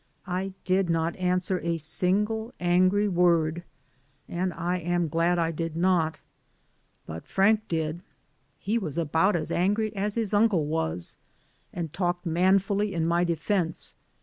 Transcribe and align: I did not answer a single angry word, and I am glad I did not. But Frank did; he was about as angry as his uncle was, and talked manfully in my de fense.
I 0.25 0.53
did 0.65 0.89
not 0.89 1.15
answer 1.17 1.59
a 1.59 1.77
single 1.77 2.55
angry 2.59 3.07
word, 3.07 3.61
and 4.27 4.51
I 4.53 4.79
am 4.79 5.07
glad 5.07 5.37
I 5.37 5.51
did 5.51 5.75
not. 5.75 6.21
But 7.05 7.27
Frank 7.27 7.67
did; 7.67 8.01
he 8.57 8.79
was 8.79 8.97
about 8.97 9.35
as 9.35 9.51
angry 9.51 9.95
as 9.95 10.15
his 10.15 10.33
uncle 10.33 10.65
was, 10.65 11.17
and 11.71 11.93
talked 11.93 12.25
manfully 12.25 12.95
in 12.95 13.05
my 13.07 13.23
de 13.23 13.35
fense. 13.35 13.93